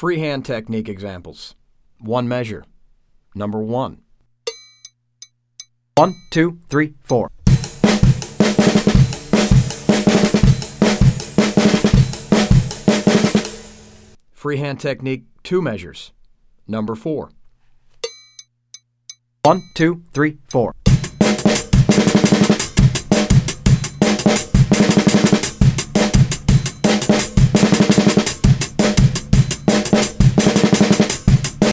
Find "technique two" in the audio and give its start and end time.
14.80-15.60